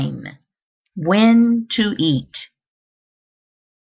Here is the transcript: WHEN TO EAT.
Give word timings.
WHEN 0.95 1.67
TO 1.69 1.93
EAT. 1.99 2.33